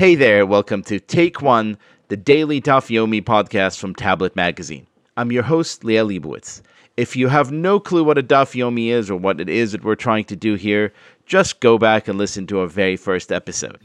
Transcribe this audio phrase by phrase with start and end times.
[0.00, 1.76] Hey there, welcome to Take One,
[2.08, 4.86] the daily Daf Yomi podcast from Tablet Magazine.
[5.18, 6.62] I'm your host, Liel Leibovitz.
[6.96, 9.84] If you have no clue what a Daf Yomi is or what it is that
[9.84, 10.94] we're trying to do here,
[11.26, 13.78] just go back and listen to our very first episode.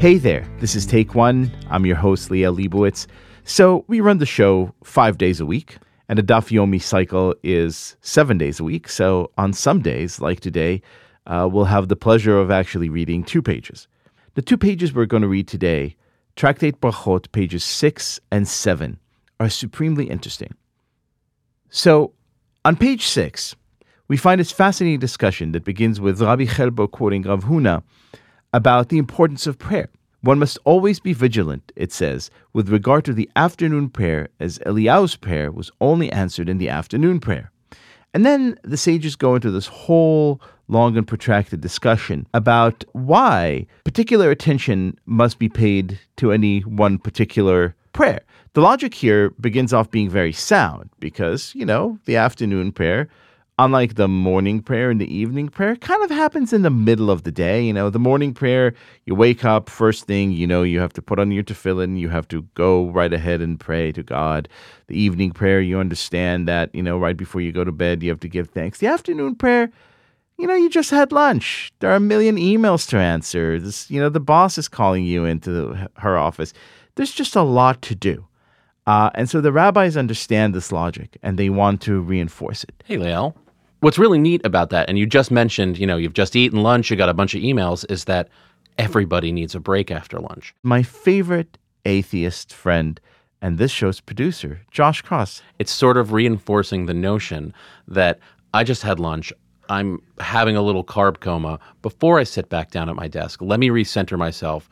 [0.00, 1.54] Hey there, this is Take One.
[1.68, 3.06] I'm your host, Liel Leibovitz.
[3.48, 5.78] So we run the show five days a week,
[6.08, 8.88] and a Daf Yomi cycle is seven days a week.
[8.88, 10.82] So on some days, like today,
[11.28, 13.86] uh, we'll have the pleasure of actually reading two pages.
[14.34, 15.94] The two pages we're going to read today,
[16.34, 18.98] Tractate Brachot, pages six and seven,
[19.38, 20.52] are supremely interesting.
[21.70, 22.14] So
[22.64, 23.54] on page six,
[24.08, 27.84] we find this fascinating discussion that begins with Rabbi Chelbo quoting Rav Huna
[28.52, 29.88] about the importance of prayer.
[30.22, 35.16] One must always be vigilant, it says, with regard to the afternoon prayer, as Eliyahu's
[35.16, 37.52] prayer was only answered in the afternoon prayer.
[38.14, 44.30] And then the sages go into this whole long and protracted discussion about why particular
[44.30, 48.20] attention must be paid to any one particular prayer.
[48.54, 53.08] The logic here begins off being very sound because, you know, the afternoon prayer
[53.58, 57.22] unlike the morning prayer and the evening prayer, kind of happens in the middle of
[57.22, 57.64] the day.
[57.64, 58.74] You know, the morning prayer,
[59.06, 62.10] you wake up first thing, you know, you have to put on your tefillin, you
[62.10, 64.48] have to go right ahead and pray to God.
[64.88, 68.10] The evening prayer, you understand that, you know, right before you go to bed, you
[68.10, 68.78] have to give thanks.
[68.78, 69.70] The afternoon prayer,
[70.38, 71.72] you know, you just had lunch.
[71.80, 73.58] There are a million emails to answer.
[73.58, 76.52] This, you know, the boss is calling you into her office.
[76.96, 78.26] There's just a lot to do.
[78.86, 82.82] Uh, and so the rabbis understand this logic and they want to reinforce it.
[82.84, 83.34] Hey, Liel.
[83.80, 86.90] What's really neat about that, and you just mentioned, you know, you've just eaten lunch,
[86.90, 88.28] you got a bunch of emails, is that
[88.78, 90.54] everybody needs a break after lunch.
[90.62, 93.00] My favorite atheist friend
[93.42, 95.42] and this show's producer, Josh Kross.
[95.58, 97.52] It's sort of reinforcing the notion
[97.86, 98.18] that
[98.54, 99.32] I just had lunch.
[99.68, 101.58] I'm having a little carb coma.
[101.82, 104.68] Before I sit back down at my desk, let me recenter myself,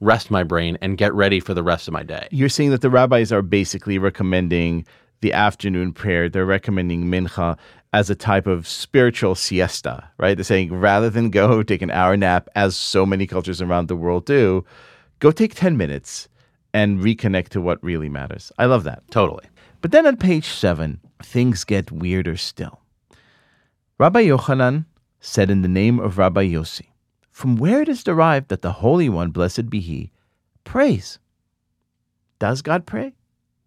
[0.00, 2.26] rest my brain, and get ready for the rest of my day.
[2.30, 4.84] You're saying that the rabbis are basically recommending
[5.20, 6.28] the afternoon prayer.
[6.28, 7.58] They're recommending mincha
[7.92, 10.36] as a type of spiritual siesta, right?
[10.36, 13.96] They're saying rather than go take an hour nap, as so many cultures around the
[13.96, 14.64] world do,
[15.18, 16.28] go take 10 minutes
[16.74, 18.52] and reconnect to what really matters.
[18.58, 19.02] I love that.
[19.10, 19.44] Totally.
[19.80, 22.80] But then on page seven, things get weirder still.
[23.98, 24.86] Rabbi Yochanan
[25.20, 26.86] said in the name of Rabbi Yossi,
[27.30, 30.12] from where it is derived that the Holy One, blessed be He,
[30.64, 31.18] prays.
[32.38, 33.14] Does God pray?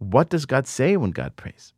[0.02, 1.74] What does God say when God prays?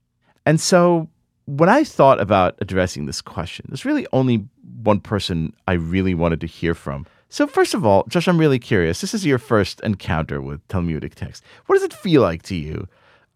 [0.46, 1.10] And so
[1.46, 4.48] when I thought about addressing this question, there's really only
[4.82, 7.06] one person I really wanted to hear from.
[7.28, 9.02] So, first of all, Josh, I'm really curious.
[9.02, 11.44] This is your first encounter with Talmudic text.
[11.66, 12.88] What does it feel like to you,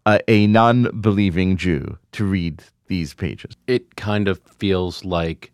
[0.06, 3.56] uh, a non believing Jew, to read these pages?
[3.66, 5.52] It kind of feels like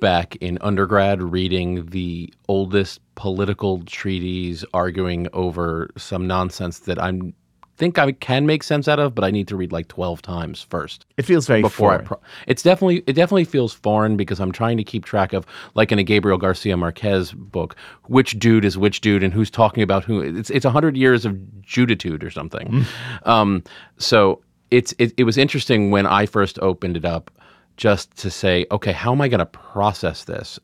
[0.00, 7.34] back in undergrad reading the oldest political treaties arguing over some nonsense that I'm
[7.80, 10.62] think I can make sense out of, but I need to read like twelve times
[10.62, 11.06] first.
[11.16, 12.00] It feels very before foreign.
[12.02, 12.04] I.
[12.04, 15.90] Pro- it's definitely it definitely feels foreign because I'm trying to keep track of like
[15.90, 17.74] in a Gabriel Garcia Marquez book,
[18.04, 20.20] which dude is which dude and who's talking about who.
[20.20, 22.68] It's it's a hundred years of Juditude or something.
[22.68, 23.26] Mm.
[23.26, 23.64] Um,
[23.96, 27.30] so it's it, it was interesting when I first opened it up
[27.78, 30.60] just to say, okay, how am I going to process this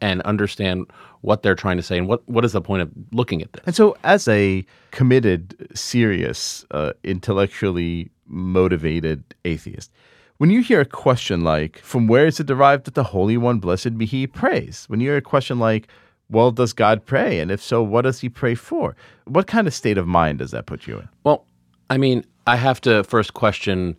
[0.00, 0.86] and understand
[1.20, 3.62] what they're trying to say and what, what is the point of looking at this.
[3.66, 9.90] And so, as a committed, serious, uh, intellectually motivated atheist,
[10.38, 13.58] when you hear a question like, from where is it derived that the Holy One,
[13.58, 14.86] blessed be He, prays?
[14.88, 15.88] When you hear a question like,
[16.30, 17.40] well, does God pray?
[17.40, 18.96] And if so, what does He pray for?
[19.26, 21.08] What kind of state of mind does that put you in?
[21.24, 21.44] Well,
[21.90, 23.96] I mean, I have to first question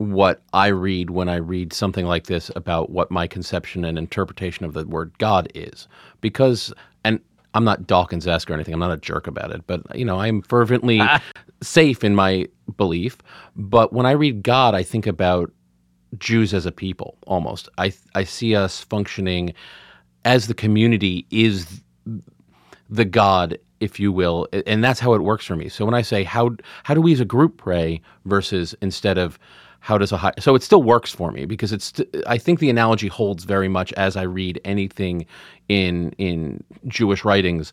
[0.00, 4.64] what I read when I read something like this about what my conception and interpretation
[4.64, 5.88] of the word God is.
[6.22, 6.72] Because,
[7.04, 7.20] and
[7.52, 10.18] I'm not Dawkins esque or anything, I'm not a jerk about it, but, you know,
[10.18, 11.02] I'm fervently
[11.62, 12.46] safe in my
[12.78, 13.18] belief.
[13.54, 15.52] But when I read God, I think about
[16.16, 17.68] Jews as a people almost.
[17.76, 19.52] I, I see us functioning
[20.24, 21.82] as the community is
[22.90, 25.70] the God if you will, and that's how it works for me.
[25.70, 26.50] So when I say how
[26.84, 29.38] how do we as a group pray versus instead of
[29.80, 31.92] how does a high so it still works for me because it's
[32.26, 35.26] i think the analogy holds very much as i read anything
[35.68, 37.72] in in jewish writings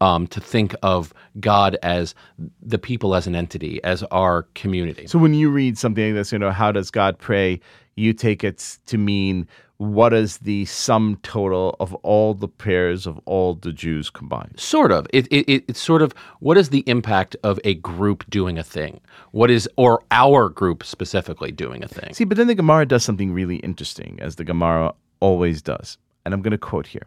[0.00, 2.14] um, to think of God as
[2.62, 5.06] the people as an entity, as our community.
[5.06, 7.60] So when you read something like this, you know, how does God pray?
[7.96, 9.46] You take it to mean
[9.80, 14.60] what is the sum total of all the prayers of all the Jews combined?
[14.60, 15.06] Sort of.
[15.10, 19.00] It, it, it's sort of what is the impact of a group doing a thing?
[19.30, 22.12] What is, or our group specifically doing a thing?
[22.12, 25.96] See, but then the Gemara does something really interesting, as the Gemara always does.
[26.26, 27.06] And I'm going to quote here.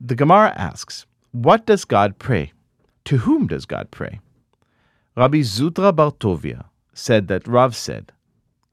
[0.00, 2.52] The Gemara asks, What does God pray?
[3.04, 4.18] To whom does God pray?
[5.16, 8.12] Rabbi Zutra bar Tuvia said that Rav said,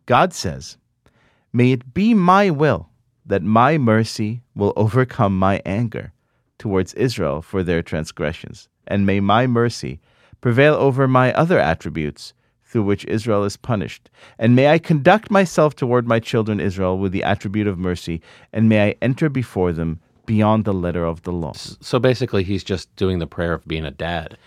[0.07, 0.77] God says,
[1.53, 2.89] May it be my will
[3.25, 6.13] that my mercy will overcome my anger
[6.57, 9.99] towards Israel for their transgressions, and may my mercy
[10.41, 12.33] prevail over my other attributes
[12.63, 14.09] through which Israel is punished.
[14.39, 18.21] And may I conduct myself toward my children Israel with the attribute of mercy,
[18.51, 21.53] and may I enter before them beyond the letter of the law.
[21.53, 24.37] So basically, he's just doing the prayer of being a dad.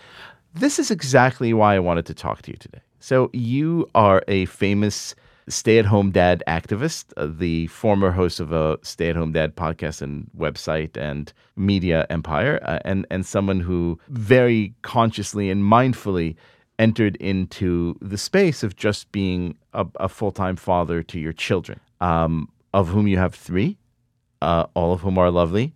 [0.53, 2.79] This is exactly why I wanted to talk to you today.
[3.01, 5.15] So, you are a famous
[5.49, 9.55] stay at home dad activist, uh, the former host of a stay at home dad
[9.55, 16.35] podcast and website and media empire, uh, and, and someone who very consciously and mindfully
[16.79, 21.79] entered into the space of just being a, a full time father to your children,
[22.01, 23.77] um, of whom you have three,
[24.41, 25.73] uh, all of whom are lovely.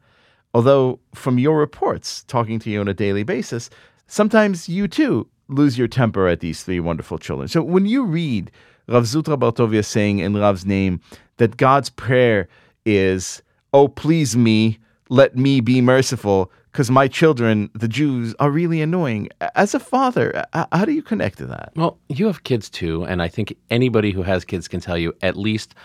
[0.53, 3.69] Although, from your reports, talking to you on a daily basis,
[4.07, 7.47] sometimes you too lose your temper at these three wonderful children.
[7.47, 8.51] So, when you read
[8.88, 11.01] Rav Zutra bar Tuvia saying in Rav's name
[11.38, 12.47] that God's prayer
[12.85, 13.41] is,
[13.73, 14.79] Oh, please me,
[15.09, 19.29] let me be merciful, because my children, the Jews, are really annoying.
[19.56, 21.71] As a father, how do you connect to that?
[21.75, 25.13] Well, you have kids too, and I think anybody who has kids can tell you
[25.21, 25.75] at least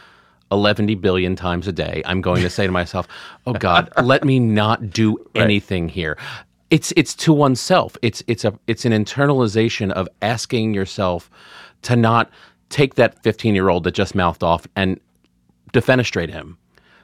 [0.52, 3.06] 11 billion times a day, I'm going to say to myself,
[3.46, 5.92] Oh God, let me not do anything right.
[5.92, 6.18] here.
[6.70, 7.96] It's it's to oneself.
[8.02, 11.28] It's it's a it's an internalization of asking yourself
[11.82, 12.30] to not
[12.68, 15.00] take that 15 year old that just mouthed off and
[15.72, 16.56] defenestrate him.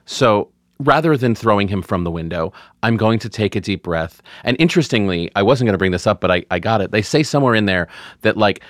[0.05, 2.53] So rather than throwing him from the window,
[2.83, 4.23] I'm going to take a deep breath.
[4.45, 6.91] And interestingly, I wasn't going to bring this up, but I, I got it.
[6.91, 7.89] They say somewhere in there
[8.23, 8.63] that like,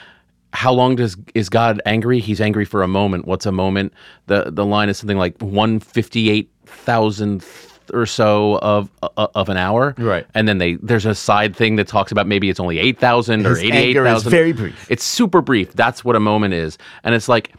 [0.56, 2.18] how long does is God angry?
[2.18, 3.26] He's angry for a moment.
[3.26, 3.92] What's a moment?
[4.26, 9.50] The the line is something like one fifty eight thousandth or so of uh, of
[9.50, 9.94] an hour.
[9.98, 10.26] Right.
[10.34, 13.58] And then they there's a side thing that talks about maybe it's only 8,000 or
[13.58, 14.30] 88,000.
[14.30, 14.90] very brief.
[14.90, 15.74] It's super brief.
[15.74, 16.78] That's what a moment is.
[17.04, 17.52] And it's like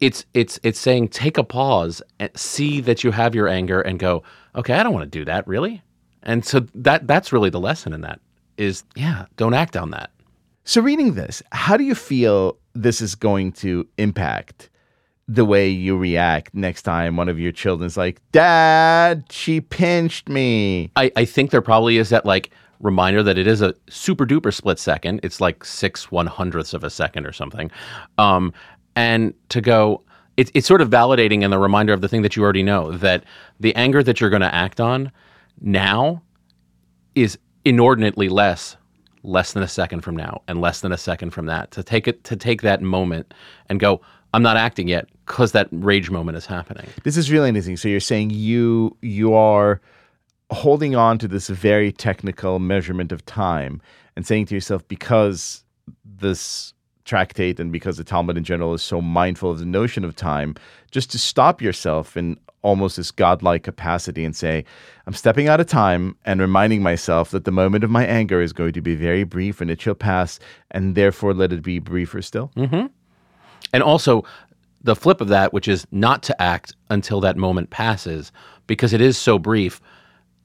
[0.00, 3.98] it's it's it's saying take a pause and see that you have your anger and
[3.98, 4.22] go,
[4.54, 5.82] "Okay, I don't want to do that, really?"
[6.22, 8.20] And so that that's really the lesson in that
[8.58, 10.10] is yeah, don't act on that.
[10.68, 14.68] So reading this, how do you feel this is going to impact
[15.28, 20.90] the way you react next time one of your children's like, Dad, she pinched me.
[20.96, 24.52] I, I think there probably is that like reminder that it is a super duper
[24.52, 25.20] split second.
[25.22, 27.70] It's like six one hundredths of a second or something.
[28.18, 28.52] Um,
[28.96, 30.02] and to go,
[30.36, 32.90] it, it's sort of validating and the reminder of the thing that you already know
[32.90, 33.22] that
[33.60, 35.12] the anger that you're going to act on
[35.60, 36.22] now
[37.14, 38.76] is inordinately less
[39.26, 42.06] less than a second from now and less than a second from that to take
[42.06, 43.34] it to take that moment
[43.68, 44.00] and go
[44.32, 46.86] I'm not acting yet because that rage moment is happening.
[47.04, 47.76] This is really interesting.
[47.78, 49.80] So you're saying you you are
[50.50, 53.80] holding on to this very technical measurement of time
[54.14, 55.64] and saying to yourself because
[56.04, 56.72] this
[57.06, 60.54] tractate and because the Talmud in general is so mindful of the notion of time,
[60.90, 64.64] just to stop yourself in almost this godlike capacity and say,
[65.06, 68.52] I'm stepping out of time and reminding myself that the moment of my anger is
[68.52, 70.40] going to be very brief and it shall pass,
[70.72, 72.50] and therefore let it be briefer still.
[72.56, 72.86] Mm-hmm.
[73.72, 74.24] And also,
[74.82, 78.32] the flip of that, which is not to act until that moment passes,
[78.66, 79.80] because it is so brief,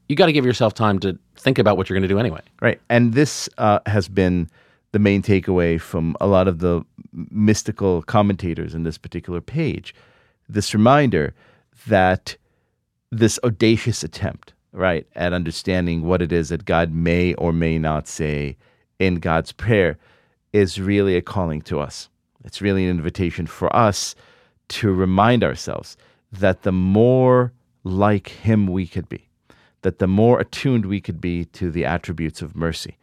[0.07, 2.41] you got to give yourself time to think about what you're going to do anyway.
[2.61, 2.79] Right.
[2.89, 4.49] And this uh, has been
[4.91, 6.83] the main takeaway from a lot of the
[7.13, 9.95] mystical commentators in this particular page.
[10.49, 11.33] This reminder
[11.87, 12.35] that
[13.11, 18.07] this audacious attempt, right, at understanding what it is that God may or may not
[18.07, 18.57] say
[18.99, 19.97] in God's prayer
[20.53, 22.09] is really a calling to us.
[22.43, 24.15] It's really an invitation for us
[24.69, 25.97] to remind ourselves
[26.31, 27.51] that the more
[27.83, 29.27] like Him we could be,
[29.81, 32.97] that the more attuned we could be to the attributes of mercy,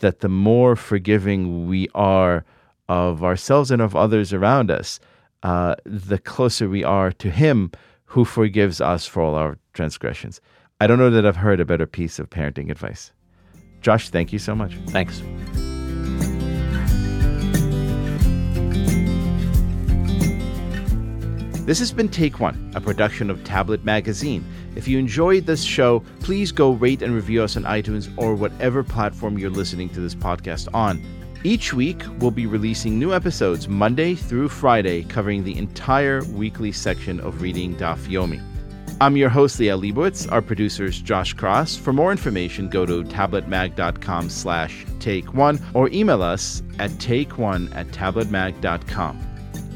[0.00, 2.44] that the more forgiving we are
[2.88, 5.00] of ourselves and of others around us,
[5.42, 7.70] uh, the closer we are to Him
[8.06, 10.40] who forgives us for all our transgressions.
[10.80, 13.12] I don't know that I've heard a better piece of parenting advice.
[13.80, 14.74] Josh, thank you so much.
[14.88, 15.22] Thanks.
[21.70, 24.44] This has been Take One, a production of Tablet Magazine.
[24.74, 28.82] If you enjoyed this show, please go rate and review us on iTunes or whatever
[28.82, 31.00] platform you're listening to this podcast on.
[31.44, 37.20] Each week, we'll be releasing new episodes Monday through Friday, covering the entire weekly section
[37.20, 38.42] of Reading Daf Yomi.
[39.00, 40.26] I'm your host, Liel Leibovitz.
[40.32, 41.78] Our producer is Josh Kross.
[41.78, 47.72] For more information, go to tabletmag.com slash take one or email us at take one
[47.74, 49.29] at tabletmag.com.